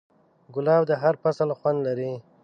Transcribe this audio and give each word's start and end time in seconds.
ګلاب 0.53 0.81
د 0.89 0.91
هر 1.01 1.15
فصل 1.23 1.49
خوند 1.59 1.79
لري. 1.87 2.13